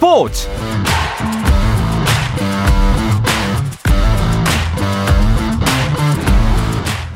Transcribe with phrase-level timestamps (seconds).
[0.00, 0.48] 스포츠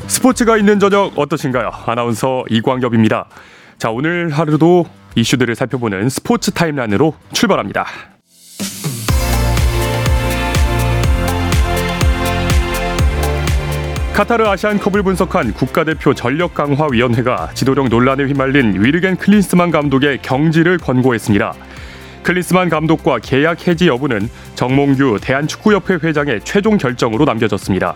[0.06, 1.70] 스포츠가 있는 저녁 어떠신가요?
[1.86, 3.24] 아나운서 이광엽입니다.
[3.78, 4.84] 자, 오늘 하루도
[5.14, 7.86] 이슈들을 살펴보는 스포츠 타임라인으로 출발합니다.
[14.12, 21.54] 카타르 아시안컵을 분석한 국가대표 전력강화위원회가 지도력 논란에 휘말린 위르겐 클린스만 감독의 경질을 권고했습니다.
[22.24, 27.94] 클린스만 감독과 계약 해지 여부는 정몽규 대한축구협회 회장의 최종 결정으로 남겨졌습니다.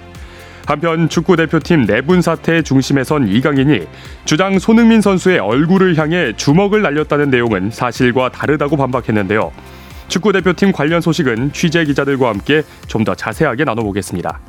[0.66, 3.80] 한편 축구 대표팀 내분 사태 중심에 선 이강인이
[4.26, 9.50] 주장 손흥민 선수의 얼굴을 향해 주먹을 날렸다는 내용은 사실과 다르다고 반박했는데요.
[10.08, 14.40] 축구 대표팀 관련 소식은 취재 기자들과 함께 좀 더 자세하게 나눠보겠습니다.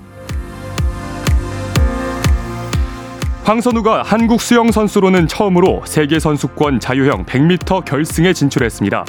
[3.45, 9.05] 황선우가 한국 수영 선수로는 처음으로 세계 선수권 자유형 100m 결승에 진출했습니다.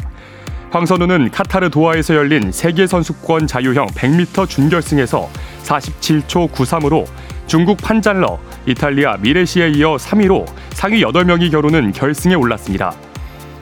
[0.70, 5.28] 황선우는 카타르 도하에서 열린 세계 선수권 자유형 100m 준결승에서
[5.64, 7.04] 47초 93으로
[7.48, 12.92] 중국 판잔러, 이탈리아 미레시에 이어 3위로 상위 8명이 겨루는 결승에 올랐습니다.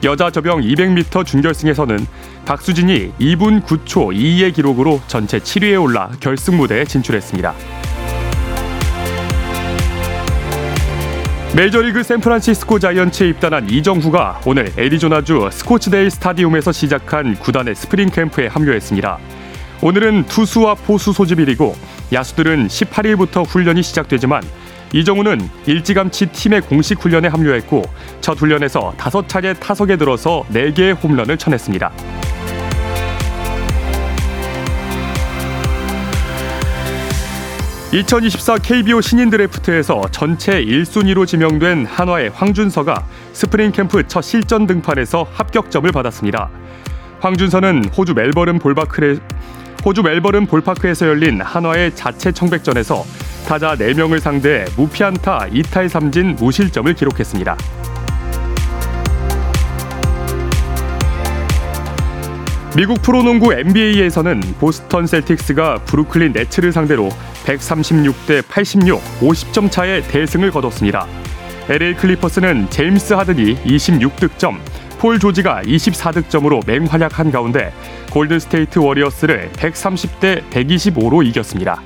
[0.03, 2.05] 여자 접영 200m 준결승에서는
[2.45, 7.53] 박수진이 2분 9초 2의 기록으로 전체 7위에 올라 결승 무대에 진출했습니다.
[11.55, 19.17] 메이저리그 샌프란시스코 자이언츠에 입단한 이정후가 오늘 애리조나주 스코츠데일 스타디움에서 시작한 구단의 스프링 캠프에 합류했습니다.
[19.81, 21.75] 오늘은 투수와 포수 소집일이고
[22.13, 24.43] 야수들은 18일부터 훈련이 시작되지만
[24.93, 27.81] 이정후는 일찌감치 팀의 공식 훈련에 합류했고
[28.21, 31.91] 첫 훈련에서 5차례 타석에 들어서 4개의 홈런을 쳐냈습니다.
[37.91, 45.91] 2024 KBO 신인 드래프트에서 전체 1순위로 지명된 한화의 황준서가 스프링 캠프 첫 실전 등판에서 합격점을
[45.91, 46.51] 받았습니다.
[47.19, 49.17] 황준서는 호주 멜버른 볼바크에
[49.83, 53.03] 호주 멜버른 볼파크에서 열린 한화의 자체 청백전에서
[53.47, 57.57] 타자 4명을 상대해 무피안타 2탈 3진 무실점을 기록했습니다.
[62.75, 67.09] 미국 프로농구 NBA에서는 보스턴 셀틱스가 브루클린 네츠를 상대로
[67.45, 71.07] 136대 86, 50점 차의 대승을 거뒀습니다.
[71.67, 74.59] LA 클리퍼스는 제임스 하든이 26득점,
[74.99, 77.73] 폴 조지가 24득점으로 맹활약한 가운데
[78.11, 81.81] 골든 스테이트 워리어스를 130대 125로 이겼습니다.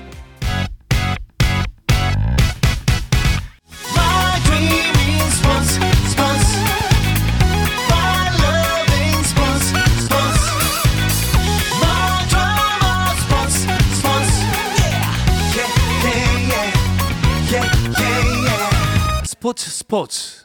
[19.53, 20.43] 스포츠 스포츠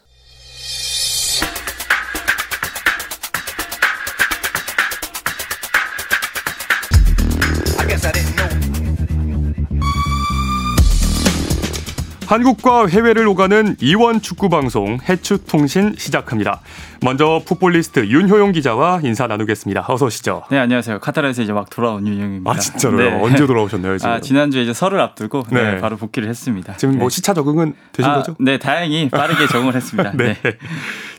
[12.27, 16.61] 한국과 해외를 오가는 이원 축구 방송 해축 통신 시작합니다.
[17.01, 19.85] 먼저 풋볼리스트 윤효용 기자와 인사 나누겠습니다.
[19.87, 20.43] 어서 오시죠.
[20.51, 20.99] 네, 안녕하세요.
[20.99, 22.51] 카타르에서 이제 막 돌아온 윤효용입니다.
[22.51, 23.09] 아, 진짜로요?
[23.09, 23.21] 네.
[23.21, 24.11] 언제 돌아오셨나요, 지금?
[24.11, 25.75] 아, 지난주에 이제 설을 앞두고 네.
[25.75, 25.77] 네.
[25.77, 26.75] 바로 복귀를 했습니다.
[26.75, 27.15] 지금 뭐 네.
[27.15, 28.35] 시차 적응은 되신 아, 거죠?
[28.39, 30.11] 네, 다행히 빠르게 적응을 했습니다.
[30.17, 30.33] 네.
[30.33, 30.57] 네.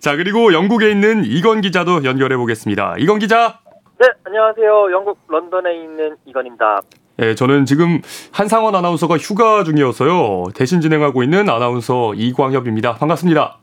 [0.01, 2.97] 자, 그리고 영국에 있는 이건 기자도 연결해 보겠습니다.
[2.99, 3.61] 이건 기자.
[3.99, 4.93] 네, 안녕하세요.
[4.93, 6.81] 영국 런던에 있는 이건입니다.
[7.23, 8.01] 예, 저는 지금
[8.33, 10.53] 한상원 아나운서가 휴가 중이어서요.
[10.55, 12.95] 대신 진행하고 있는 아나운서 이광엽입니다.
[12.95, 13.60] 반갑습니다.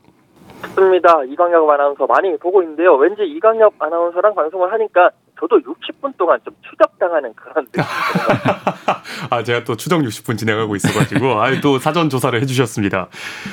[0.62, 1.24] 좋습니다.
[1.26, 2.96] 이광엽 아나운서 많이 보고 있는데요.
[2.96, 5.10] 왠지 이광엽 아나운서랑 방송을 하니까
[5.40, 7.84] 저도 60분 동안 좀 추적당하는 그런 느낌.
[9.30, 13.10] 아, 제가 또 추정 60분 진행하고 있어가지고, 아, 또 사전 조사를 해주셨습니다.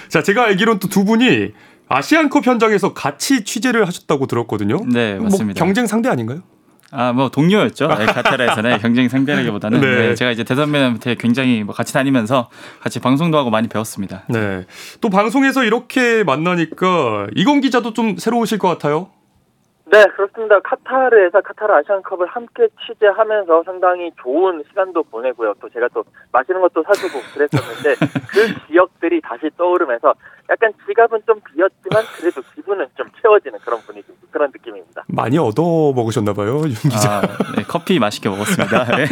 [0.09, 1.53] 자, 제가 알기로는 또두 분이
[1.88, 4.78] 아시안컵 현장에서 같이 취재를 하셨다고 들었거든요.
[4.91, 5.59] 네, 뭐 맞습니다.
[5.59, 6.41] 경쟁 상대 아닌가요?
[6.97, 7.88] 아, 뭐 동료였죠.
[7.88, 9.87] 네, 카타르에서는 경쟁 상대라기보다는 네.
[9.87, 12.49] 네, 제가 이제 대선배한테 굉장히 뭐 같이 다니면서
[12.81, 14.23] 같이 방송도 하고 많이 배웠습니다.
[14.29, 14.64] 네.
[15.00, 19.08] 또 방송에서 이렇게 만나니까 이건 기자도 좀 새로우실 것 같아요.
[19.87, 20.58] 네, 그렇습니다.
[20.61, 25.55] 카타르에서 카타르 아시안컵을 함께 취재하면서 상당히 좋은 시간도 보내고요.
[25.61, 27.94] 또 제가 또 맛있는 것도 사주고 그랬었는데
[28.32, 30.14] 그 기억들이 다시 떠오르면서
[30.50, 35.05] 약간 지갑은 좀 비었지만 그래도 기분은 좀 채워지는 그런 분위기, 그런 느낌입니다.
[35.08, 35.62] 많이 얻어
[35.94, 37.19] 먹으셨나 봐요, 윤 기자.
[37.19, 37.23] 아,
[37.56, 38.85] 네, 커피 맛있게 먹었습니다.
[38.96, 39.06] 네.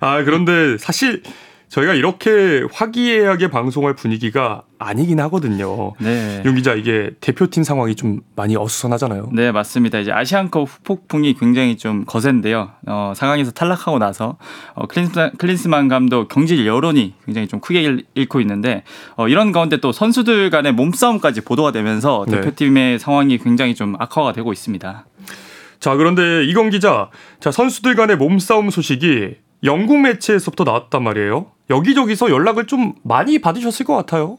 [0.00, 1.22] 아, 그런데 사실
[1.68, 5.92] 저희가 이렇게 화기애애하게 방송할 분위기가 아니긴 하거든요.
[5.98, 6.40] 네.
[6.44, 9.30] 윤 기자 이게 대표팀 상황이 좀 많이 어수선하잖아요.
[9.32, 9.98] 네, 맞습니다.
[9.98, 12.70] 이제 아시안컵 후폭풍이 굉장히 좀 거센데요.
[12.86, 14.36] 어, 상황에서 탈락하고 나서
[14.74, 18.84] 어, 클린스만, 클린스만 감독 경질 여론이 굉장히 좀 크게 일- 잃고 있는데
[19.16, 22.36] 어, 이런 가운데 또 선수들 간의 몸싸움까지 보도가 되면서 네.
[22.40, 25.04] 대표팀의 상황이 굉장히 좀 악화가 되고 있습니다.
[25.80, 27.10] 자, 그런데 이건 기자,
[27.40, 29.34] 자, 선수들 간의 몸싸움 소식이
[29.64, 31.46] 영국 매체에서부터 나왔단 말이에요.
[31.68, 34.38] 여기저기서 연락을 좀 많이 받으셨을 것 같아요.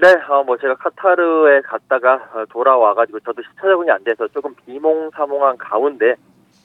[0.00, 5.56] 네, 어, 뭐 제가 카타르에 갔다가 어, 돌아와가지고 저도 시차 적응이 안 돼서 조금 비몽사몽한
[5.56, 6.14] 가운데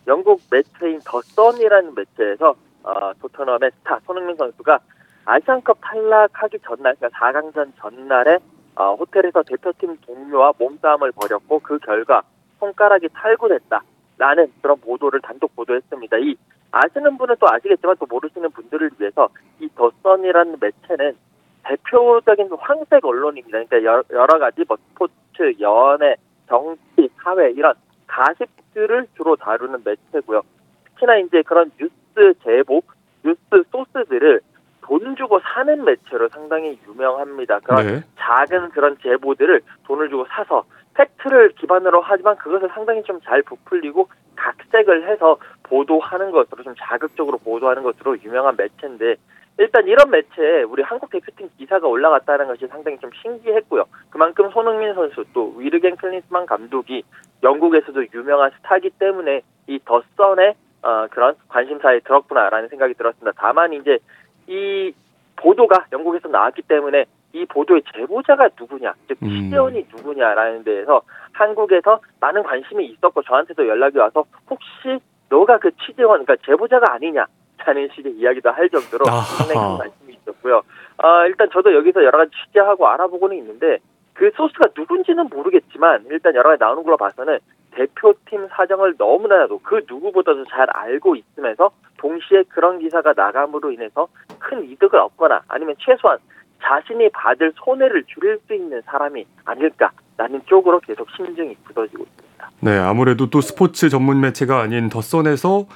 [0.08, 4.80] 영국 매체인 더 선이라는 매체에서 어, 토트넘의 스타 손흥민 선수가
[5.26, 8.40] 아시안컵 탈락하기 전날, 그러니까 4강전 전날에
[8.76, 12.24] 어, 호텔에서 대표팀 동료와 몸싸움을 벌였고 그 결과
[12.60, 16.18] 손가락이 탈구됐다라는 그런 보도를 단독 보도했습니다.
[16.18, 16.36] 이
[16.72, 19.30] 아시는 분은 또 아시겠지만 또 모르시는 분들을 위해서
[19.60, 21.16] 이 더 선이라는 매체는
[21.64, 23.64] 대표적인 그 황색 언론입니다.
[23.64, 25.14] 그러니까 여러, 여러 가지 뭐 스포츠,
[25.60, 26.16] 연애,
[26.48, 27.74] 정치, 사회 이런
[28.08, 30.42] 가십들을 주로 다루는 매체고요.
[30.86, 32.82] 특히나 이제 그런 뉴스 제보,
[33.24, 33.40] 뉴스
[33.72, 34.42] 소스들을
[34.82, 37.60] 돈 주고 사는 매체로 상당히 유명합니다.
[37.60, 38.02] 그런 네.
[38.18, 45.08] 작은 그런 제보들을 돈을 주고 사서 팩트를 기반으로 하지만 그것을 상당히 좀 잘 부풀리고 각색을
[45.10, 49.16] 해서 보도하는 것으로 좀 자극적으로 보도하는 것으로 유명한 매체인데
[49.60, 53.86] 일단 이런 매체에 우리 한국 대표팀 기사가 올라갔다는 것이 상당히 좀 신기했고요.
[54.10, 57.04] 그만큼 손흥민 선수 또 위르겐 클린스만 감독이
[57.44, 63.32] 영국에서도 유명한 스타기 때문에 이 더 선의 어, 그런 관심사에 들었구나라는 생각이 들었습니다.
[63.38, 64.00] 다만 이제
[64.48, 64.92] 이
[65.36, 69.30] 보도가 영국에서 나왔기 때문에 이 보도의 제보자가 누구냐, 즉 음.
[69.30, 71.02] 취재원이 누구냐라는 데에서
[71.34, 75.00] 한국에서 많은 관심이 있었고 저한테도 연락이 와서 혹시
[75.30, 77.26] 너가 그 취재원, 그러니까 제보자가 아니냐
[77.66, 79.06] 라는 식의 이야기도 할 정도로.
[79.06, 80.62] 상당히 큰 관심이 있었고요.
[80.98, 83.78] 아, 일단 저도 여기서 여러 가지 취재하고 알아보고는 있는데
[84.14, 87.40] 그 소스가 누군지는 모르겠지만 일단 여러 가지 나오는 걸로 봐서는
[87.72, 94.08] 대표팀 사정을 너무나도 그 누구보다도 잘 알고 있으면서 동시에 그런 기사가 나감으로 인해서
[94.40, 96.18] 큰 이득을 얻거나 아니면 최소한
[96.64, 102.52] 자신이 받을 손해를 줄일 수 있는 사람이 아닐까라는 쪽으로 계속 심증이 굳어지고 있습니다.
[102.62, 105.68] 네, 아무래도 또 스포츠 전문 매체가 아닌 더선에서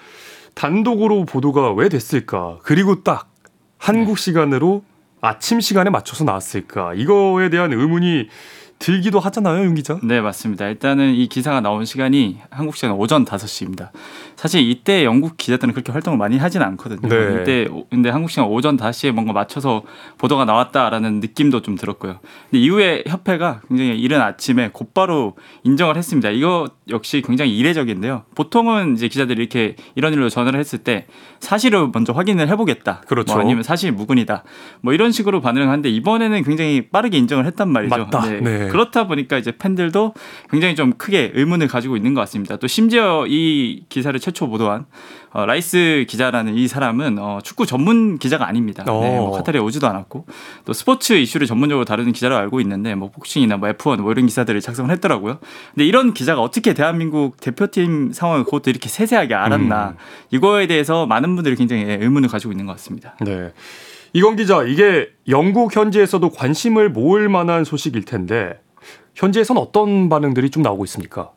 [0.53, 2.59] 단독으로 보도가 왜 됐을까?
[2.63, 3.27] 그리고 딱
[3.77, 4.83] 한국 시간으로
[5.21, 6.93] 아침 시간에 맞춰서 나왔을까?
[6.93, 8.29] 이거에 대한 의문이
[8.85, 9.97] 들기도 하잖아요, 윤 기자.
[10.03, 10.67] 네, 맞습니다.
[10.67, 13.89] 일단은 이 기사가 나온 시간이 한국 시간 오전 5시입니다.
[14.35, 17.09] 사실 이때 영국 기자들은 그렇게 활동을 많이 하진 않거든요.
[17.09, 17.41] 네.
[17.41, 19.81] 이때 오- 근데 한국 시간 오전 5시에 뭔가 맞춰서
[20.19, 22.19] 보도가 나왔다라는 느낌도 좀 들었고요.
[22.51, 26.29] 근데 이후에 협회가 굉장히 이른 아침에 곧바로 인정을 했습니다.
[26.29, 28.25] 이거 역시 굉장히 이례적인데요.
[28.35, 31.07] 보통은 이제 기자들이 이렇게 이런 일로 전화를 했을 때
[31.39, 33.01] 사실을 먼저 확인을 해보겠다.
[33.07, 33.33] 그렇죠.
[33.33, 34.43] 뭐 아니면 사실 무근이다.
[34.81, 37.97] 뭐 이런 식으로 반응을 하는데 이번에는 굉장히 빠르게 인정을 했단 말이죠.
[37.97, 38.29] 맞다.
[38.29, 38.67] 네.
[38.75, 40.13] 그렇다 보니까 이제 팬들도
[40.49, 42.57] 굉장히 좀 크게 의문을 가지고 있는 것 같습니다.
[42.57, 44.85] 또 심지어 이 기사를 최초 보도한
[45.31, 48.83] 어, 라이스 기자라는 이 사람은 어, 축구 전문 기자가 아닙니다.
[48.83, 48.99] 네, 어.
[48.99, 50.25] 뭐 카타르에 오지도 않았고
[50.65, 54.59] 또 스포츠 이슈를 전문적으로 다루는 기자로 알고 있는데 뭐 복싱이나 뭐 F1 뭐 이런 기사들을
[54.59, 55.39] 작성을 했더라고요.
[55.73, 59.95] 근데 이런 기자가 어떻게 대한민국 대표팀 상황을 그것도 이렇게 세세하게 알았나 음.
[60.31, 63.15] 이거에 대해서 많은 분들이 굉장히 의문을 가지고 있는 것 같습니다.
[63.21, 63.51] 네.
[64.17, 68.61] 이건 기자, 이게 영국 현지에서도 관심을 모을 만한 소식일 텐데
[69.13, 71.31] 현지에선 어떤 반응들이 좀 나오고 있습니까?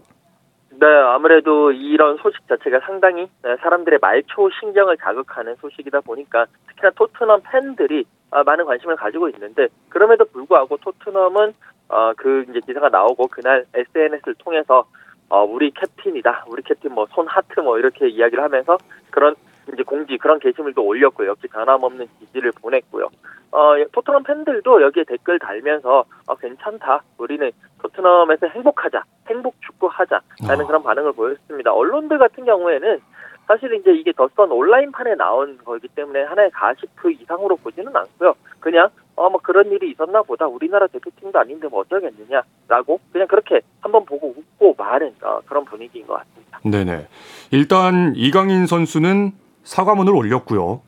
[0.71, 7.41] 네, 아무래도 이런 소식 자체가 상당히 네, 사람들의 말초 신경을 자극하는 소식이다 보니까 특히나 토트넘
[7.51, 11.55] 팬들이 아, 많은 관심을 가지고 있는데 그럼에도 불구하고 토트넘은
[11.89, 14.85] 어, 그 이제 기사가 나오고 그날 SNS를 통해서
[15.29, 18.79] 어, 우리 캡틴이다, 우리 캡틴 뭐 손 하트 뭐 이렇게 이야기를 하면서
[19.11, 19.35] 그런
[19.79, 21.29] 이제 공지 그런 게시물도 올렸고요.
[21.29, 23.09] 역시 변함없는 지지를 보냈고요.
[23.53, 27.03] 어, 토트넘 팬들도 여기에 댓글 달면서 어, 괜찮다.
[27.17, 27.49] 우리는
[27.81, 29.05] 토트넘에서 행복하자.
[29.29, 30.67] 행복 축구하자 라는 어.
[30.67, 31.73] 그런 반응을 보였습니다.
[31.73, 33.01] 언론들 같은 경우에는
[33.47, 38.35] 사실 이제 이게 더선 온라인판에 나온 거기 때문에 하나의 가십 그 이상으로 보지는 않고요.
[38.61, 40.47] 그냥 어 뭐 그런 일이 있었나 보다.
[40.47, 46.15] 우리나라 대표팀도 아닌데 뭐 어쩌겠느냐라고 그냥 그렇게 한번 보고 웃고 마는 어, 그런 분위기인 것
[46.19, 46.61] 같습니다.
[46.65, 47.07] 네네.
[47.53, 49.33] 일단 이강인 선수는
[49.69, 50.81] 사과문을 올렸고요.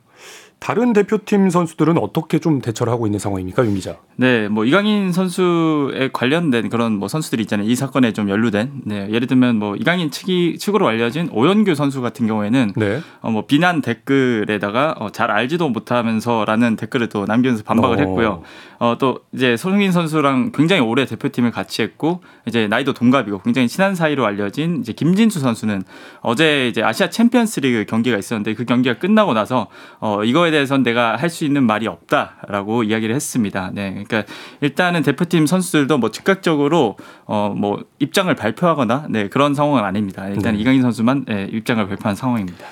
[0.59, 3.97] 다른 대표팀 선수들은 어떻게 좀 대처를 하고 있는 상황입니까, 윤 기자?
[4.15, 7.67] 네, 뭐 이강인 선수에 관련된 그런 뭐 선수들이 있잖아요.
[7.67, 8.81] 이 사건에 좀 연루된.
[8.85, 12.99] 네, 예를 들면 뭐 이강인 측이 측으로 알려진 오연규 선수 같은 경우에는 네.
[13.21, 17.99] 어, 뭐 비난 댓글에다가 어, 잘 알지도 못하면서라는 댓글을 또 남기면서 반박을 어.
[17.99, 18.43] 했고요.
[18.81, 23.93] 어, 또 이제 손흥민 선수랑 굉장히 오래 대표팀을 같이 했고 이제 나이도 동갑이고 굉장히 친한
[23.93, 25.83] 사이로 알려진 이제 김진수 선수는
[26.21, 29.67] 어제 이제 아시아 챔피언스리그 경기가 있었는데 그 경기가 끝나고 나서
[29.99, 33.69] 어, 이거에 대해서는 내가 할 수 있는 말이 없다라고 이야기를 했습니다.
[33.71, 34.23] 네, 그러니까
[34.61, 40.27] 일단은 대표팀 선수들도 뭐 즉각적으로 어, 뭐 입장을 발표하거나 네 그런 상황은 아닙니다.
[40.27, 40.59] 일단 네.
[40.59, 42.65] 이강인 선수만 예, 입장을 발표한 상황입니다.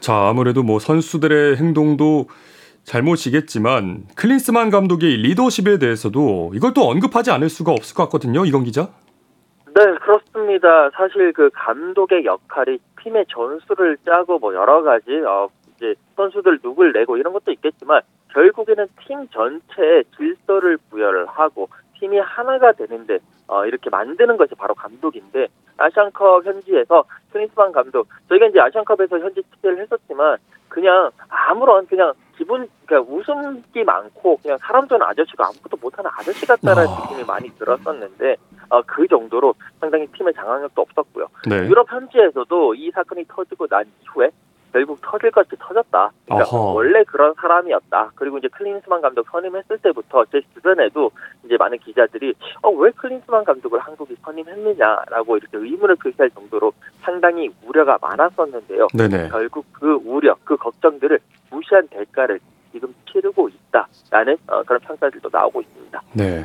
[0.00, 2.28] 자, 아무래도 뭐 선수들의 행동도
[2.84, 8.88] 잘못이겠지만 클린스만 감독의 리더십에 대해서도 이걸 또 언급하지 않을 수가 없을 것 같거든요, 이건 기자.
[9.74, 10.90] 네, 그렇, 그렇습니다.
[10.90, 17.16] 사실 그 감독의 역할이 팀의 전술을 짜고 뭐 여러 가지 어 이제 선수들 누굴 내고
[17.16, 24.36] 이런 것도 있겠지만 결국에는 팀 전체에 질서를 부여를 하고 팀이 하나가 되는데 어 이렇게 만드는
[24.36, 31.86] 것이 바로 감독인데 아시안컵 현지에서 클린스만 감독 저희가 이제 아시안컵에서 현지 취재를 했었지만 그냥 아무런
[31.86, 37.00] 그냥 기분 그러니까 웃음기 많고 그냥 사람 되는 아저씨가 아무것도 못하는 아저씨 같다는 아.
[37.02, 38.36] 느낌이 많이 들었었는데
[38.70, 41.28] 어, 그 정도로 상당히 팀의 장악력도 없었고요.
[41.48, 41.56] 네.
[41.68, 44.30] 유럽 현지에서도 이 사건이 터지고 난 이후에
[44.74, 46.10] 결국 터질 것이 터졌다.
[46.26, 46.74] 그러니까 어허.
[46.74, 48.10] 원래 그런 사람이었다.
[48.16, 51.12] 그리고 이제 클린스만 감독 선임했을 때부터 제 주변에도
[51.44, 57.96] 이제 많은 기자들이 어, 왜 클린스만 감독을 한국이 선임했느냐라고 이렇게 의문을 표시할 정도로 상당히 우려가
[58.00, 58.88] 많았었는데요.
[58.92, 59.28] 네네.
[59.28, 62.40] 결국 그 우려, 그 걱정들을 무시한 대가를
[62.72, 66.02] 지금 치르고 있다라는 어, 그런 평가들도 나오고 있습니다.
[66.14, 66.44] 네.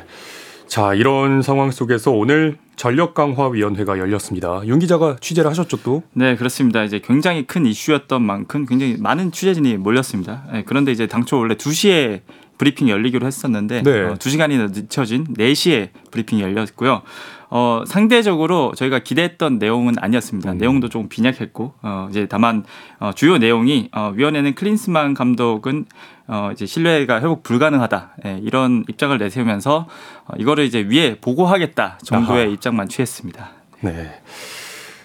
[0.70, 4.62] 자, 이런 상황 속에서 오늘 전력강화위원회가 열렸습니다.
[4.66, 6.04] 윤 기자가 취재를 하셨죠 또?
[6.12, 6.84] 네, 그렇습니다.
[6.84, 10.44] 이제 굉장히 큰 이슈였던 만큼 굉장히 많은 취재진이 몰렸습니다.
[10.52, 12.20] 네, 그런데 이제 당초 원래 2시에
[12.60, 14.00] 브리핑이 열리기로 했었는데 네.
[14.02, 17.00] 어, 2시간이나 늦춰진 4시에 브리핑이 열렸고요.
[17.48, 20.52] 어, 상대적으로 저희가 기대했던 내용은 아니었습니다.
[20.52, 20.58] 음.
[20.58, 22.64] 내용도 조금 빈약했고 어, 이제 다만
[22.98, 25.86] 어, 주요 내용이 어, 위원회는 클린스만 감독은
[26.28, 29.88] 어, 이제 신뢰가 회복 불가능하다 예, 이런 입장을 내세우면서
[30.26, 32.52] 어, 이거를 이제 위에 보고하겠다 정도의 아하.
[32.52, 33.50] 입장만 취했습니다.
[33.80, 34.20] 네.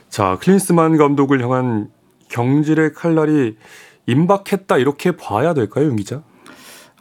[0.09, 1.87] 자, 클린스만 감독을 향한
[2.27, 3.55] 경질의 칼날이
[4.07, 6.21] 임박했다 이렇게 봐야 될까요, 윤 기자?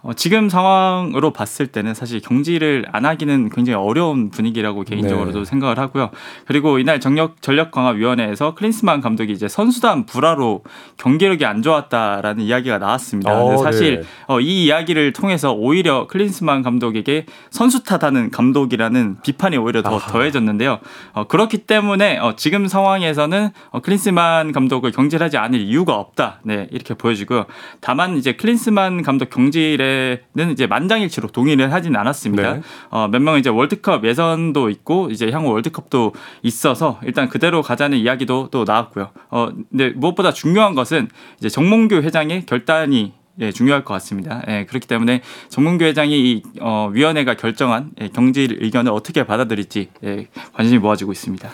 [0.05, 5.45] 어, 지금 상황으로 봤을 때는 사실 경질을 안 하기는 굉장히 어려운 분위기라고 개인적으로도 네.
[5.47, 6.11] 생각을 하고요.
[6.47, 10.63] 그리고 이날 전력 전력 강화 위원회에서 클린스만 감독이 이제 선수단 불화로
[10.99, 13.33] 경기력이 안 좋았다라는 이야기가 나왔습니다.
[13.33, 14.07] 어, 근데 사실 네.
[14.29, 20.13] 어, 이 이야기를 통해서 오히려 클린스만 감독에게 선수 탓하는 감독이라는 비판이 오히려 더 아하.
[20.13, 20.81] 더해졌는데요.
[21.15, 26.41] 어, 그렇기 때문에 어, 지금 상황에서는 어, 클린스만 감독을 경질하지 않을 이유가 없다.
[26.43, 27.47] 네, 이렇게 보여지고요.
[27.81, 29.94] 다만 이제 클린스만 감독 경질에
[30.35, 32.55] 는 이제 만장일치로 동의를 하진 않았습니다.
[32.55, 32.61] 네.
[32.91, 38.49] 어, 몇 명은 이제 월드컵 예선도 있고 이제 향후 월드컵도 있어서 일단 그대로 가자는 이야기도
[38.51, 39.11] 또 나왔고요.
[39.31, 41.09] 어, 근데 무엇보다 중요한 것은
[41.39, 44.43] 이제 정몽규 회장의 결단이 예, 중요할 것 같습니다.
[44.49, 50.29] 예, 그렇기 때문에 정문교 회장이 이 어, 위원회가 결정한 예, 경질 의견을 어떻게 받아들일지 예,
[50.53, 51.51] 관심이 모아지고 있습니다.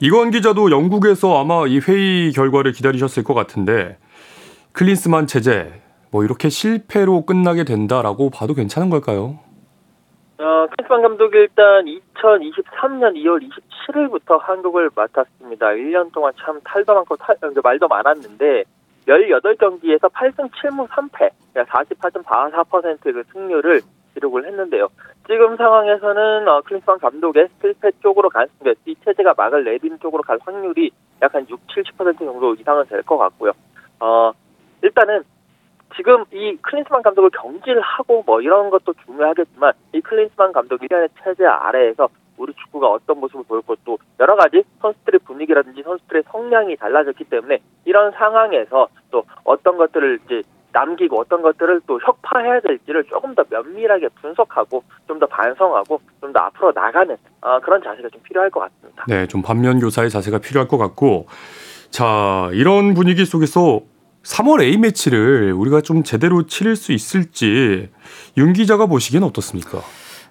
[0.00, 3.98] 이건 기자도 영국에서 아마 이 회의 결과를 기다리셨을 것 같은데
[4.72, 5.72] 클린스만 체제
[6.10, 9.38] 뭐 이렇게 실패로 끝나게 된다라고 봐도 괜찮은 걸까요?
[10.38, 13.48] 어, 클린스만 감독이 일단 2023년 2월
[13.88, 15.66] 27일부터 한국을 맡았습니다.
[15.68, 18.64] 1년 동안 참 탈도 많고 탈, 어, 말도 많았는데
[19.06, 23.80] 18경기에서 8승 7무 3패, 48.44%의 승률을
[24.14, 24.88] 기록을 했는데요.
[25.26, 28.46] 지금 상황에서는 어, 클린스만 감독의 실패 쪽으로 간,
[28.86, 30.90] 이 체제가 막을 내린 쪽으로 갈 확률이
[31.22, 33.52] 약 한 6, 70% 정도 이상은 될 것 같고요.
[34.00, 34.32] 어,
[34.82, 35.22] 일단은
[35.96, 42.08] 지금 이 클린스만 감독을 경질하고 뭐 이런 것도 중요하겠지만 이 클린스만 감독 일련의 체제 아래에서
[42.36, 48.12] 우리 축구가 어떤 모습을 보일 것도 여러 가지 선수들의 분위기라든지 선수들의 성향이 달라졌기 때문에 이런
[48.12, 54.84] 상황에서 또 어떤 것들을 이제 남기고 어떤 것들을 또 혁파해야 될지를 조금 더 면밀하게 분석하고
[55.08, 59.04] 좀 더 반성하고 좀 더 앞으로 나가는 어, 그런 자세가 좀 필요할 것 같습니다.
[59.08, 61.26] 네, 좀 반면 교사의 자세가 필요할 것 같고
[61.90, 63.80] 자 이런 분위기 속에서
[64.28, 67.88] 3월 A 매치를 우리가 좀 제대로 치를 수 있을지
[68.36, 69.82] 윤 기자가 보시기엔 어떻습니까?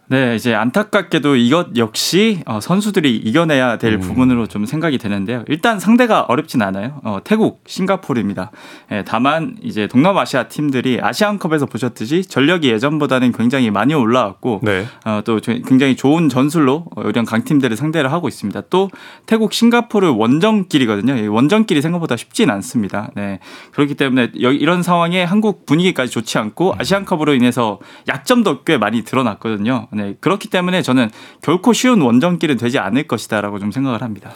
[0.09, 3.99] 네, 이제 안타깝게도 이것 역시 어, 선수들이 이겨내야 될 음.
[3.99, 5.43] 부분으로 좀 생각이 되는데요.
[5.49, 7.01] 일단 상대가 어렵진 않아요.
[7.03, 8.51] 어, 태국, 싱가포르입니다.
[8.93, 15.41] 예, 다만 이제 동남아시아 팀들이 아시안컵에서 보셨듯이 전력이 예전보다는 굉장히 많이 올라왔고 네, 어, 또
[15.41, 18.61] 저- 굉장히 좋은 전술로 어, 이런 강팀들을 상대를 하고 있습니다.
[18.69, 18.89] 또
[19.25, 21.17] 태국, 싱가포르 원정길이거든요.
[21.17, 23.09] 이 원정길이 생각보다 쉽진 않습니다.
[23.13, 23.39] 네.
[23.71, 29.87] 그렇기 때문에 여- 이런 상황에 한국 분위기까지 좋지 않고 아시안컵으로 인해서 약점도 꽤 많이 드러났거든요.
[29.97, 30.15] 네.
[30.19, 31.09] 그렇기 때문에 저는
[31.41, 34.31] 결코 쉬운 원정길은 되지 않을 것이다라고 좀 생각을 합니다.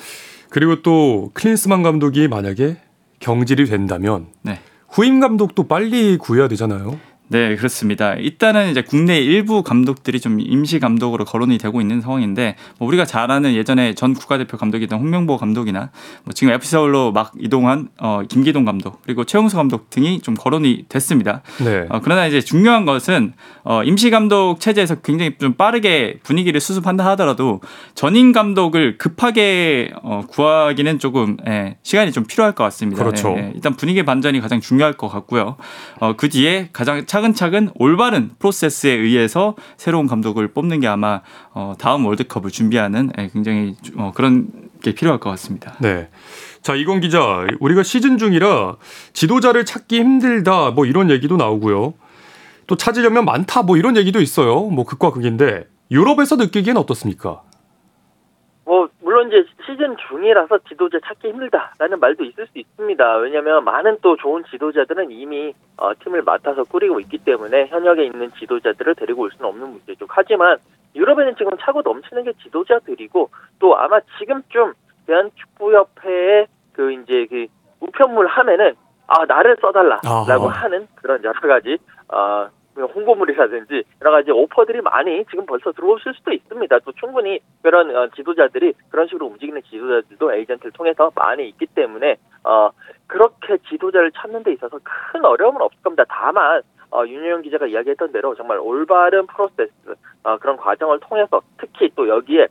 [0.49, 2.77] 그리고 또 클린스만 감독이 만약에
[3.19, 4.59] 경질이 된다면 네.
[4.89, 6.99] 후임 감독도 빨리 구해야 되잖아요.
[7.31, 8.13] 네, 그렇습니다.
[8.15, 13.31] 일단은 이제 국내 일부 감독들이 좀 임시 감독으로 거론이 되고 있는 상황인데 뭐 우리가 잘
[13.31, 15.91] 아는 예전에 전 국가대표 감독이던 홍명보 감독이나
[16.25, 20.87] 뭐 지금 FC 서울로 막 이동한 어, 김기동 감독 그리고 최용수 감독 등이 좀 거론이
[20.89, 21.41] 됐습니다.
[21.63, 23.31] 네, 어, 그러나 이제 중요한 것은
[23.63, 27.61] 어, 임시 감독 체제에서 굉장히 좀 빠르게 분위기를 수습한다 하더라도
[27.95, 33.01] 전임 감독을 급하게 어, 구하기는 조금 예, 시간이 좀 필요할 것 같습니다.
[33.01, 33.35] 그렇죠.
[33.37, 33.51] 예, 예.
[33.55, 35.55] 일단 분위기 반전이 가장 중요할 것 같고요.
[36.01, 41.21] 어, 그 뒤에 가장 차 근차근 올바른 프로세스에 의해서 새로운 감독을 뽑는 게 아마
[41.53, 44.47] 어, 다음 월드컵을 준비하는 예, 굉장히 주- 어, 그런
[44.81, 45.75] 게 필요할 것 같습니다.
[45.79, 46.09] 네.
[46.61, 48.75] 자, 이건 기자, 우리가 시즌 중이라
[49.13, 51.93] 지도자를 찾기 힘들다 뭐 이런 얘기도 나오고요.
[52.67, 54.61] 또 찾으려면 많다 뭐 이런 얘기도 있어요.
[54.65, 57.41] 뭐 극과 극인데 유럽에서 느끼기엔 어떻습니까?
[58.71, 63.17] 뭐 물론 이제 시즌 중이라서 지도자 찾기 힘들다라는 말도 있을 수 있습니다.
[63.17, 68.95] 왜냐하면 많은 또 좋은 지도자들은 이미 어, 팀을 맡아서 꾸리고 있기 때문에 현역에 있는 지도자들을
[68.95, 70.05] 데리고 올 수는 없는 문제죠.
[70.07, 70.57] 하지만
[70.95, 74.71] 유럽에는 지금 차고 넘치는 게 지도자들이고 또 아마 지금쯤
[75.05, 77.47] 대한축구협회의 그 이제 그
[77.81, 78.75] 우편물 하면은
[79.05, 80.63] 아 나를 써달라라고 아하.
[80.63, 82.47] 하는 그런 여러 가지 어,
[82.87, 86.79] 홍보물이라든지 여러 가지 오퍼들이 많이 지금 벌써 들어오실 수도 있습니다.
[86.79, 92.69] 또 충분히 그런 어, 지도자들이 그런 식으로 움직이는 지도자들도 에이전트를 통해서 많이 있기 때문에 어,
[93.07, 96.05] 그렇게 지도자를 찾는 데 있어서 큰 어려움은 없을 겁니다.
[96.07, 96.61] 다만
[96.91, 99.71] 어, 윤여영 기자가 이야기했던 대로 정말 올바른 프로세스
[100.23, 102.47] 어, 그런 과정을 통해서 특히 또 여기에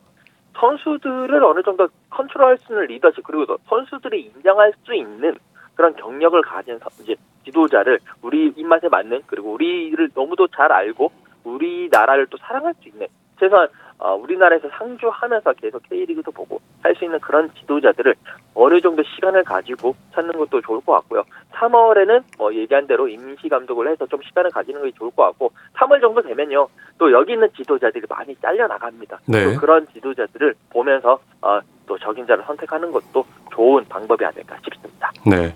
[0.57, 5.35] 선수들을 어느 정도 컨트롤할 수 있는 리더십 그리고 또 선수들이 인정할 수 있는
[5.75, 11.11] 그런 경력을 가진 서- 이제 지도자를 우리 입맛에 맞는 그리고 우리를 너무도 잘 알고
[11.43, 13.07] 우리나라를 또 사랑할 수 있는
[13.39, 13.67] 최소한
[13.97, 18.15] 어, 우리나라에서 상주하면서 계속 K리그도 보고 할 수 있는 그런 지도자들을
[18.55, 21.23] 어느 정도 시간을 가지고 찾는 것도 좋을 것 같고요.
[21.53, 26.01] 3월에는 뭐 얘기한 대로 임시 감독을 해서 좀 시간을 가지는 것이 좋을 것 같고 3월
[26.01, 26.67] 정도 되면요.
[26.97, 29.19] 또 여기 있는 지도자들이 많이 잘려 나갑니다.
[29.27, 29.53] 네.
[29.53, 35.11] 또 그런 지도자들을 보면서 어, 또 적임자를 선택하는 것도 좋은 방법이 아닐까 싶습니다.
[35.27, 35.53] 네.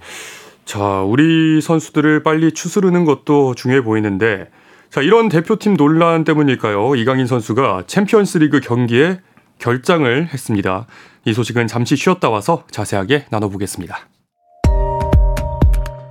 [0.66, 4.50] 자, 우리 선수들을 빨리 추스르는 것도 중요해 보이는데
[4.90, 6.96] 자, 이런 대표팀 논란 때문일까요?
[6.96, 9.20] 이강인 선수가 챔피언스 리그 경기에
[9.60, 10.88] 결장을 했습니다.
[11.26, 13.98] 이 소식은 잠시 쉬었다 와서 자세하게 나눠보겠습니다.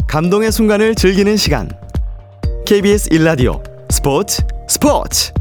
[0.06, 1.68] 감동의 순간을 즐기는 시간.
[2.66, 5.32] KBS 1라디오 스포츠 스포츠.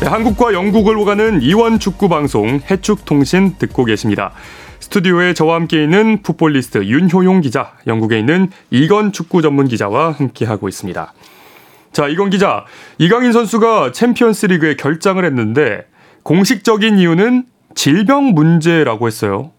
[0.00, 4.32] 네, 한국과 영국을 오가는 이원 축구 방송 해축 통신 듣고 계십니다.
[4.78, 10.68] 스튜디오에 저와 함께 있는 풋볼리스트 윤효용 기자, 영국에 있는 이건 축구 전문 기자와 함께 하고
[10.68, 11.12] 있습니다.
[11.92, 12.64] 자, 이건 기자,
[12.96, 15.86] 이강인 선수가 챔피언스 리그에 결장을 했는데
[16.22, 19.52] 공식적인 이유는 질병 문제라고 했어요.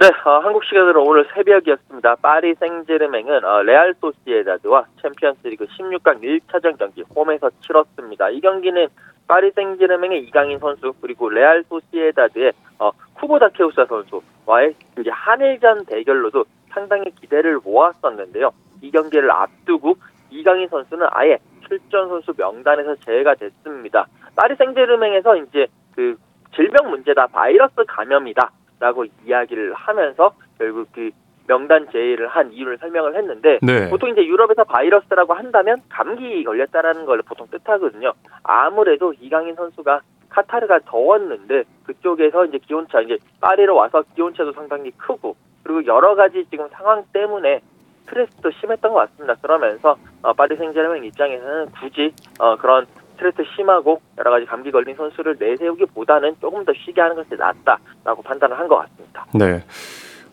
[0.00, 2.14] 네, 어, 한국 시간으로 오늘 새벽이었습니다.
[2.22, 8.30] 파리 생제르맹은 어, 레알 소시에다드와 챔피언스리그 16강 1차전 경기 홈에서 치렀습니다.
[8.30, 8.86] 이 경기는
[9.28, 17.10] 파리 생제르맹의 이강인 선수 그리고 레알 소시에다드의 어, 쿠보 다케후사 선수와의 이제 한일전 대결로도 상당히
[17.14, 18.50] 기대를 모았었는데요.
[18.80, 19.96] 이 경기를 앞두고
[20.30, 24.06] 이강인 선수는 아예 출전 선수 명단에서 제외가 됐습니다.
[24.34, 26.16] 파리 생제르맹에서 이제 그
[26.54, 28.50] 질병 문제다, 바이러스 감염이다.
[28.80, 31.10] 라고 이야기를 하면서 결국 그
[31.48, 33.88] 명단 제의를 한 이유를 설명을 했는데 네.
[33.90, 38.12] 보통 이제 유럽에서 바이러스라고 한다면 감기 걸렸다라는 걸 보통 뜻하거든요.
[38.44, 45.34] 아무래도 이강인 선수가 카타르가 더웠는데 그쪽에서 이제 기온차 이제 파리로 와서 기온차도 상당히 크고
[45.64, 47.60] 그리고 여러 가지 지금 상황 때문에
[48.04, 49.34] 스트레스도 심했던 것 같습니다.
[49.42, 55.36] 그러면서 어, 파리 생제르맹 입장에서는 굳이 어, 그런 스트레스 심하고 여러 가지 감기 걸린 선수를
[55.38, 59.26] 내세우기보다는 조금 더 쉬게 하는 것이 낫다라고 판단을 한 것 같습니다.
[59.34, 59.60] 네.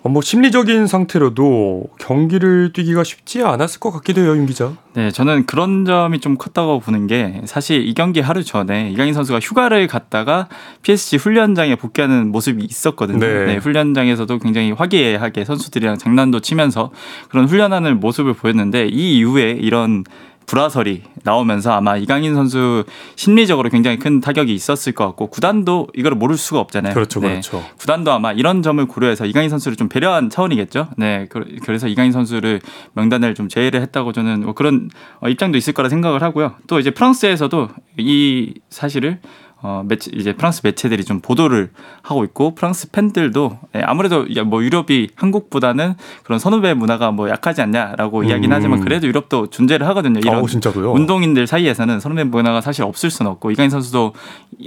[0.05, 4.73] 어, 뭐 심리적인 상태로도 경기를 뛰기가 쉽지 않았을 것 같기도 해요, 윤 기자.
[4.93, 9.39] 네, 저는 그런 점이 좀 컸다고 보는 게 사실 이 경기 하루 전에 이강인 선수가
[9.39, 10.47] 휴가를 갔다가
[10.83, 13.17] PSG 훈련장에 복귀하는 모습이 있었거든요.
[13.17, 13.45] 네.
[13.45, 13.57] 네.
[13.57, 16.91] 훈련장에서도 굉장히 화기애애하게 선수들이랑 장난도 치면서
[17.29, 20.03] 그런 훈련하는 모습을 보였는데 이 이후에 이런
[20.45, 22.84] 불화설이 나오면서 아마 이강인 선수
[23.15, 26.93] 심리적으로 굉장히 큰 타격이 있었을 것 같고 구단도 이걸 모를 수가 없잖아요.
[26.93, 27.29] 그렇죠, 네.
[27.29, 27.63] 그렇죠.
[27.77, 30.89] 구단도 아마 이런 점을 고려해서 이강인 선수를 좀 배려한 차원이겠죠.
[30.97, 32.62] 네, 그- 그래서 이강인 선수를
[32.93, 36.55] 명단을 좀 제외를 했다고 저는 뭐 그런 어, 입장도 있을 거라 생각을 하고요.
[36.67, 39.19] 또 이제 프랑스에서도 이 사실을
[39.67, 41.71] 어, 매체, 이제 프랑스 매체들이 좀 보도를
[42.04, 47.63] 하고 있고 프랑스 팬들도 예, 아무래도 야, 뭐 유럽이 한국보다는 그런 선후배 문화가 뭐 약하지
[47.63, 48.56] 않냐라고 이야기는 음.
[48.56, 50.19] 하지만 그래도 유럽도 존재를 하거든요.
[50.19, 50.91] 이런 어, 진짜로요?
[50.91, 54.13] 운동인들 사이에서는 선후배 문화가 사실 없을 수는 없고 이강인 선수도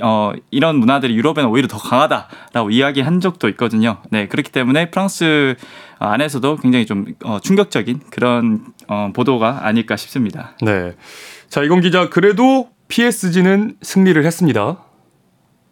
[0.02, 3.98] 어, 이런 문화들이 유럽에는 오히려 더 강하다라고 이야기한 적도 있거든요.
[4.10, 5.54] 네 그렇기 때문에 프랑스
[6.00, 10.56] 안에서도 굉장히 좀 어, 충격적인 그런 어, 보도가 아닐까 싶습니다.
[10.60, 10.94] 네.
[11.48, 14.78] 자, 이건 기자, 그래도 PSG는 승리를 했습니다.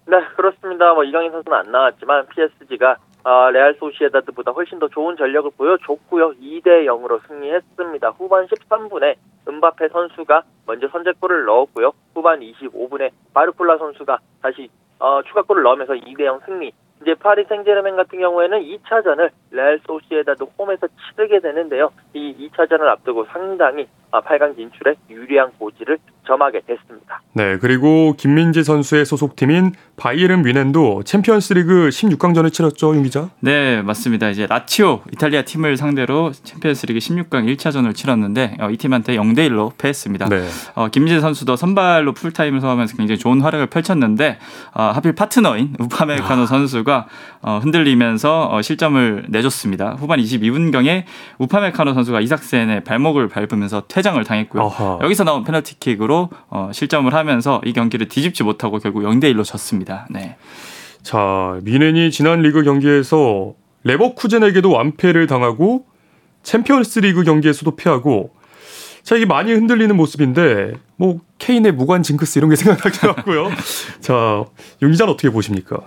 [0.08, 0.94] 네, 그렇습니다.
[0.94, 6.34] 뭐 이강인 선수는 안 나왔지만 PSG가 아, 레알 소시에다드보다 훨씬 더 좋은 전력을 보여줬고요.
[6.34, 8.10] 2대 0으로 승리했습니다.
[8.10, 9.16] 후반 13분에
[9.48, 11.90] 음바페 선수가 먼저 선제골을 넣었고요.
[12.14, 14.68] 후반 25분에 바르콜라 선수가 다시
[15.00, 16.70] 어, 추가골을 넣으면서 2대 0 승리.
[17.02, 21.90] 이제 파리 생제르맹 같은 경우에는 2차전을 레알 소시에다드 홈에서 치르게 되는데요.
[22.14, 27.22] 이 2차전을 앞두고 상당히 아, 8강 진출에 유리한 고지를 점하게 됐습니다.
[27.32, 33.30] 네, 그리고 김민지 선수의 소속팀인 바이에른 뮌헨도 챔피언스리그 16강전을 치렀죠, 윤 기자.
[33.40, 34.28] 네, 맞습니다.
[34.30, 40.28] 이제 라치오 이탈리아 팀을 상대로 챔피언스리그 16강 1차전을 치렀는데 어, 이 팀한테 0대 1로 패했습니다.
[40.28, 40.48] 네.
[40.74, 44.38] 어, 김민재 선수도 선발로 풀타임을 소화하면서 굉장히 좋은 활약을 펼쳤는데
[44.74, 46.46] 어, 하필 파트너인 우파메카노 아.
[46.46, 47.06] 선수가
[47.42, 49.92] 어, 흔들리면서 어, 실점을 내줬습니다.
[49.92, 51.04] 후반 22분경에
[51.38, 54.62] 우파메카노 선수가 이삭센의 발목을 밟으면서 퇴장을 당했고요.
[54.62, 54.98] 아하.
[55.00, 60.06] 여기서 나온 페널티킥으로 어, 실점을 하면서 이 경기를 뒤집지 못하고 결국 0대 1로 졌습니다.
[60.10, 60.36] 네.
[61.02, 63.54] 자, 뮌헨이 지난 리그 경기에서
[63.84, 65.86] 레버쿠젠에게도 완패를 당하고
[66.42, 68.34] 챔피언스 리그 경기에서도 패하고
[69.02, 73.48] 자, 이게 많이 흔들리는 모습인데 뭐 케인의 무관 징크스 이런 게 생각나기도 하고요.
[74.00, 74.44] 자,
[74.82, 75.80] 윤 기자는 어떻게 보십니까?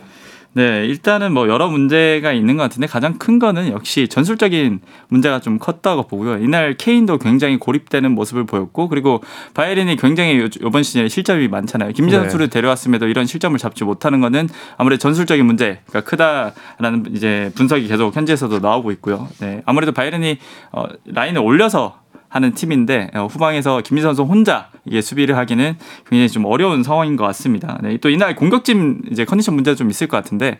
[0.53, 5.59] 네, 일단은 뭐 여러 문제가 있는 것 같은데 가장 큰 거는 역시 전술적인 문제가 좀
[5.59, 6.37] 컸다고 보고요.
[6.43, 9.21] 이날 케인도 굉장히 고립되는 모습을 보였고 그리고
[9.53, 11.91] 바이에른이 굉장히 요- 이번 시즌에 실점이 많잖아요.
[11.91, 12.23] 김재 네.
[12.23, 18.57] 선수를 데려왔음에도 이런 실점을 잡지 못하는 거는 아무래도 전술적인 문제가 크다라는 이제 분석이 계속 현지에서도
[18.59, 19.27] 나오고 있고요.
[19.39, 20.37] 네, 아무래도 바이에른이
[20.71, 25.75] 어, 라인을 올려서 하는 팀인데 어, 후방에서 김민 선수 혼자 이게 수비를 하기는
[26.09, 27.79] 굉장히 좀 어려운 상황인 것 같습니다.
[27.81, 30.57] 네, 또 이날 공격진 이제 컨디션 문제가 좀 있을 것 같은데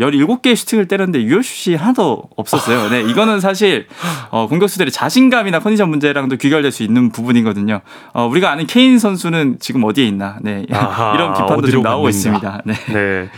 [0.00, 2.88] 17개의 슈팅을 때렸는데 유효슛이 하나도 없었어요.
[2.90, 3.86] 네, 이거는 사실
[4.30, 7.80] 어, 공격수들의 자신감이나 컨디션 문제랑도 귀결될 수 있는 부분이거든요.
[8.12, 10.38] 어, 우리가 아는 케인 선수는 지금 어디에 있나?
[10.42, 12.08] 네, 아하, 이런 비판도 좀 나오고.
[12.08, 12.62] 있습니다.
[12.64, 12.74] 네.
[12.92, 13.28] 네.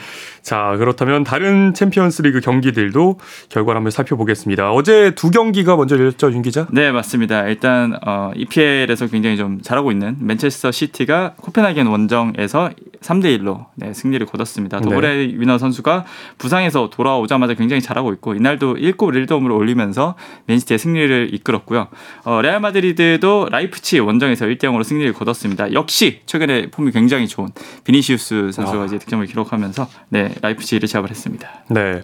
[0.44, 4.72] 자, 그렇다면 다른 챔피언스 리그 경기들도 결과를 한번 살펴보겠습니다.
[4.72, 6.66] 어제 두 경기가 먼저 열렸죠, 윤 기자?
[6.70, 7.48] 네, 맞습니다.
[7.48, 12.70] 일단 어, EPL에서 굉장히 좀 잘하고 있는 맨체스터 시티가 코펜하겐 원정에서
[13.04, 14.80] 3대 1로 네, 승리를 거뒀습니다.
[14.80, 14.84] 네.
[14.84, 16.04] 더브라이너 선수가
[16.38, 20.14] 부상에서 돌아오자마자 굉장히 잘하고 있고 이날도 1골 1도움을 올리면서
[20.46, 21.88] 맨시티의 승리를 이끌었고요.
[22.24, 25.72] 어, 레알 마드리드도 라이프치 원정에서 1대 0으로 승리를 거뒀습니다.
[25.72, 27.48] 역시 최근에 폼이 굉장히 좋은
[27.84, 28.84] 비니시우스 선수가 아.
[28.86, 31.48] 이제 득점을 기록하면서 네, 라이프치를 제압을 했습니다.
[31.70, 32.02] 네.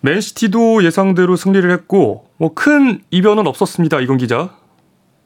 [0.00, 4.00] 맨시티도 예상대로 승리를 했고 뭐 큰 이변은 없었습니다.
[4.00, 4.50] 이건 기자.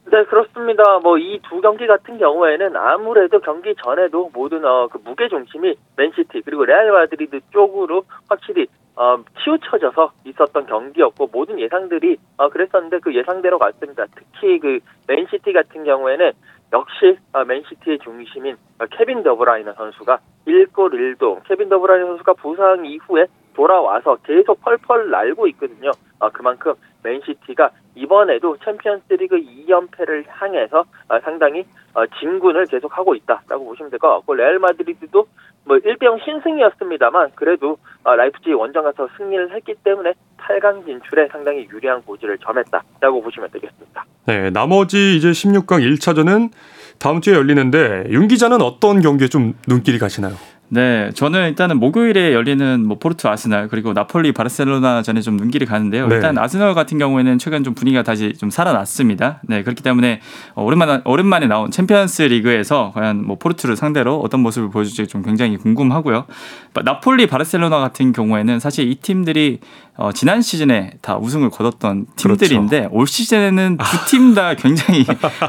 [0.09, 0.99] 네, 그렇습니다.
[0.99, 6.41] 뭐 이 두 경기 같은 경우에는 아무래도 경기 전에도 모든 어, 그 무게 중심이 맨시티
[6.45, 13.59] 그리고 레알 마드리드 쪽으로 확실히 어, 치우쳐져서 있었던 경기였고 모든 예상들이 어, 그랬었는데 그 예상대로
[13.59, 14.05] 갔습니다.
[14.15, 16.31] 특히 그 맨시티 같은 경우에는
[16.71, 23.27] 역시 어, 맨시티의 중심인 어, 케빈 더브라이너 선수가 1골 1도 케빈 더브라이너 선수가 부상 이후에
[23.55, 25.91] 돌아와서 계속 펄펄 날고 있거든요.
[26.19, 30.79] 어, 그만큼 맨시티가 이번에도 챔피언스리그 2연패를 향해서
[31.09, 35.27] 어, 상당히 어, 진군을 계속하고 있다라고 보시면 될 것 같고 레알 마드리드도
[35.65, 42.01] 뭐 1대0 신승이었습니다만 그래도 어, 라이프치히 원정 가서 승리를 했기 때문에 8강 진출에 상당히 유리한
[42.03, 44.05] 고지를 점했다라고 보시면 되겠습니다.
[44.27, 46.51] 네, 나머지 이제 16강 1차전은
[46.99, 50.33] 다음 주에 열리는데 윤 기자는 어떤 경기에 좀 눈길이 가시나요?
[50.69, 56.07] 네, 저는 일단은 목요일에 열리는 뭐 포르투 아스날 그리고 나폴리 바르셀로나 전에 좀 눈길이 가는데요.
[56.09, 56.15] 네.
[56.15, 59.39] 일단 아스날 같은 경우에는 최근 좀 분위기가 다시 좀 살아났습니다.
[59.43, 60.19] 네, 그렇기 때문에
[60.55, 65.55] 어, 오랜만에 오랜만에 나온 챔피언스 리그에서 과연 뭐 포르투를 상대로 어떤 모습을 보여줄지 좀 굉장히
[65.55, 66.25] 궁금하고요.
[66.73, 69.59] 바- 나폴리 바르셀로나 같은 경우에는 사실 이 팀들이
[69.97, 72.05] 어, 지난 시즌에 다 우승을 거뒀던
[72.47, 75.05] 팀들인데 올 시즌에는 두 팀 다 굉장히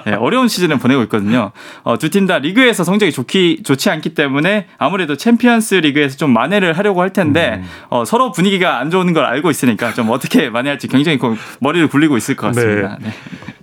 [0.07, 1.53] 네, 어려운 시즌을 보내고 있거든요.
[1.83, 6.79] 어, 두 팀 다 리그에서 성적이 좋기 좋지 않기 때문에 아무래도 챔피언스 리그에서 좀 만회를
[6.79, 11.19] 하려고 할 텐데 어, 서로 분위기가 안 좋은 걸 알고 있으니까 좀 어떻게 만회할지 굉장히
[11.19, 12.99] 고- 머리를 굴리고 있을 것 같습니다.
[13.03, 13.11] 네.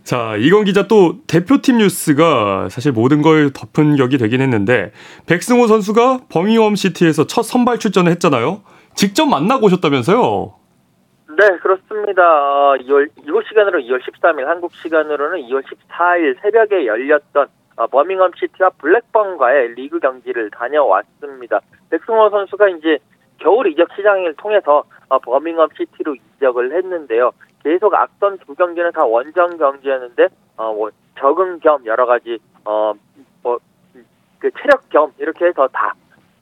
[0.03, 4.91] 자, 이건 기자 또 대표팀 뉴스가 사실 모든 걸 덮은 격이 되긴 했는데
[5.25, 8.61] 백승호 선수가 버밍엄 시티에서 첫 선발 출전을 했잖아요.
[8.93, 10.53] 직접 만나고 오셨다면서요?
[11.37, 12.23] 네, 그렇습니다.
[12.23, 18.69] 어, 2월, 미국 시간으로 2월 13일, 한국 시간으로는 2월 14일 새벽에 열렸던 어, 버밍엄 시티와
[18.77, 21.59] 블랙번과의 리그 경기를 다녀왔습니다.
[21.89, 22.99] 백승호 선수가 이제
[23.39, 27.31] 겨울 이적 시장을 통해서 어, 버밍엄 시티로 이적을 했는데요.
[27.63, 32.93] 계속 앞선 두 경기는 다 원정 경기였는데 어, 뭐 적응 겸 여러 가지 어,
[33.43, 33.59] 뭐,
[34.39, 35.93] 그 체력 겸 이렇게 해서 다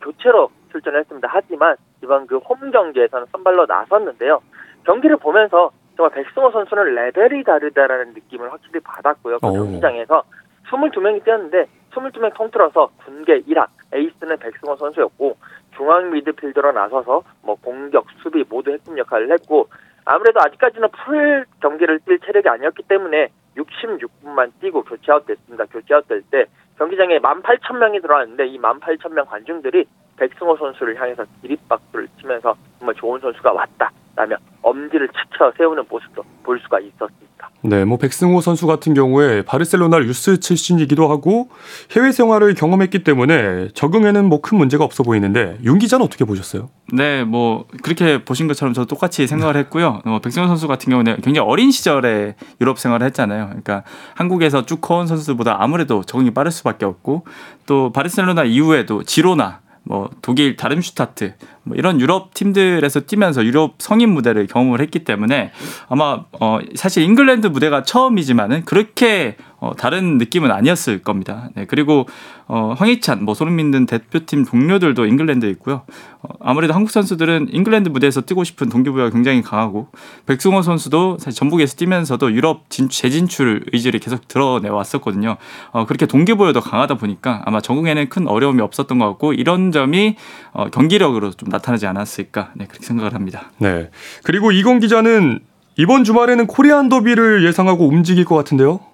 [0.01, 1.27] 교체로 출전했습니다.
[1.32, 4.39] 하지만 이번 그 홈 경기에서는 선발로 나섰는데요.
[4.86, 9.39] 경기를 보면서 정말 백승호 선수는 레벨이 다르다라는 느낌을 확실히 받았고요.
[9.39, 9.54] 그 오.
[9.54, 10.24] 경기장에서
[10.69, 15.38] 22명이 뛰었는데 22명 통틀어서 군계일학 에이스는 백승호 선수였고
[15.76, 19.67] 중앙 미드필더로 나서서 뭐 공격, 수비 모두 핵심 역할을 했고
[20.06, 25.65] 아무래도 아직까지는 풀 경기를 뛸 체력이 아니었기 때문에 66분만 뛰고 교체아웃 됐습니다.
[25.65, 26.46] 교체아웃 될 때
[26.78, 29.86] 경기장에 18,000명이 들어왔는데 이 18,000명 관중들이
[30.17, 36.60] 백승호 선수를 향해서 기립박수를 치면서 정말 좋은 선수가 왔다 라며 엄지를 치켜 세우는 모습도 볼
[36.60, 37.23] 수가 있었습니다.
[37.65, 41.49] 네, 뭐 백승호 선수 같은 경우에 바르셀로나 유스 출신이기도 하고
[41.95, 46.69] 해외 생활을 경험했기 때문에 적응에는 뭐 큰 문제가 없어 보이는데 윤 기자는 어떻게 보셨어요?
[46.91, 50.02] 네, 뭐 그렇게 보신 것처럼 저도 똑같이 생각을 했고요.
[50.06, 53.45] 어, 백승호 선수 같은 경우는 굉장히 어린 시절에 유럽 생활을 했잖아요.
[53.47, 53.84] 그러니까
[54.15, 57.26] 한국에서 쭉 커온 선수들보다 아무래도 적응이 빠를 수밖에 없고
[57.65, 64.48] 또 바르셀로나 이후에도 지로나 뭐 독일 다름슈타트 뭐 이런 유럽 팀들에서 뛰면서 유럽 성인 무대를
[64.48, 65.52] 경험을 했기 때문에
[65.89, 71.49] 아마 어 사실 잉글랜드 무대가 처음이지만은 그렇게 어 다른 느낌은 아니었을 겁니다.
[71.56, 72.06] 네 그리고
[72.47, 75.84] 어 황희찬 뭐 손흥민 등 대표팀 동료들도 잉글랜드에 있고요.
[76.21, 79.88] 어 아무래도 한국 선수들은 잉글랜드 무대에서 뛰고 싶은 동기부여가 굉장히 강하고
[80.26, 85.38] 백승호 선수도 사실 전북에서 뛰면서도 유럽 진, 재진출 의지를 계속 드러내 왔었거든요.
[85.71, 90.17] 어 그렇게 동기부여도 강하다 보니까 아마 적응에는 큰 어려움이 없었던 것 같고 이런 점이
[90.52, 93.49] 어 경기력으로 좀 나타나지 않았을까 네 그렇게 생각을 합니다.
[93.60, 93.91] 네.
[94.23, 95.39] 그리고 이건 기자는
[95.78, 98.92] 이번 주말에는 코리안 더비를 예상하고 움직일 것 같은데요.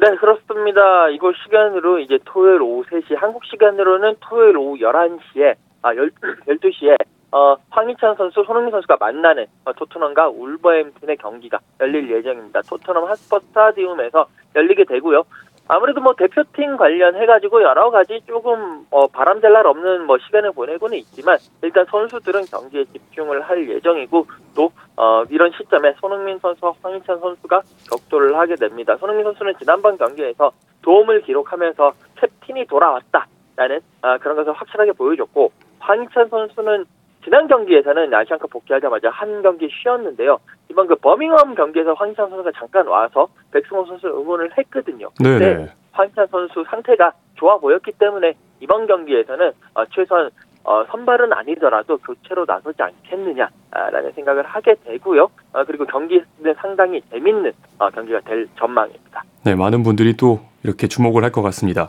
[0.00, 1.08] 네, 그렇습니다.
[1.08, 6.96] 이곳 시간으로 이제 토요일 오후 3시, 한국 시간으로는 토요일 오후 11시에, 아, 12시에,
[7.32, 12.62] 어, 황희찬 선수, 손흥민 선수가 만나는 어, 토트넘과 울버햄튼의 경기가 열릴 예정입니다.
[12.62, 15.24] 토트넘 핫스퍼 스타디움에서 열리게 되고요.
[15.68, 21.36] 아무래도 뭐 대표팀 관련해가지고 여러 가지 조금 어, 바람잘 날 없는 뭐 시간을 보내고는 있지만
[21.62, 28.36] 일단 선수들은 경기에 집중을 할 예정이고 또 어, 이런 시점에 손흥민 선수와 황희찬 선수가 격돌을
[28.38, 28.96] 하게 됩니다.
[28.96, 36.86] 손흥민 선수는 지난번 경기에서 도움을 기록하면서 캡틴이 돌아왔다라는 아, 그런 것을 확실하게 보여줬고 황희찬 선수는
[37.24, 40.38] 지난 경기에서는 아시안컵 복귀하자마자 한 경기 쉬었는데요.
[40.70, 45.10] 이번 그 버밍엄 경기에서 황희찬 선수가 잠깐 와서 백승호 선수를 응원을 했거든요.
[45.20, 45.38] 네.
[45.38, 50.30] 근데 황희찬 선수 상태가 좋아 보였기 때문에 이번 경기에서는 어, 최소한
[50.68, 55.30] 어, 선발은 아니더라도 교체로 나서지 않겠느냐라는 생각을 하게 되고요.
[55.54, 56.26] 어, 그리고 경기는
[56.60, 59.22] 상당히 재밌는 어, 경기가 될 전망입니다.
[59.44, 61.88] 네, 많은 분들이 또 이렇게 주목을 할 것 같습니다.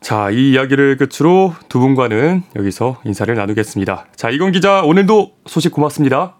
[0.00, 4.06] 자, 이 이야기를 끝으로 두 분과는 여기서 인사를 나누겠습니다.
[4.14, 6.36] 자, 이건 기자 오늘도 소식 고맙습니다.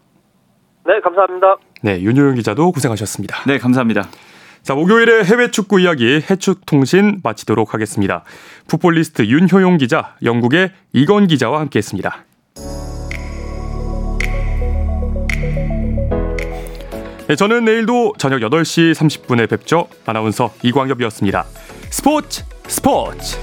[0.87, 1.57] 네, 감사합니다.
[1.83, 3.45] 네, 윤효영 기자도 고생하셨습니다.
[3.49, 4.03] 네 감사합니다.
[4.63, 8.25] 자, 목요일에 해외 축구 이야기 해축 통신 마치도록 하겠습니다.
[8.69, 12.25] 풋볼리스트 윤효용 기자, 영국의 이건 기자와 함께했습니다.
[17.29, 19.89] 네, 저는 내일도 저녁 8시 30분에 뵙죠.
[20.05, 21.45] 아나운서 이광엽이었습니다.
[21.91, 23.39] 스포츠 스포츠.